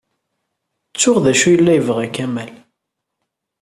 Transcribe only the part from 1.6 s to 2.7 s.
yebɣa Kamal.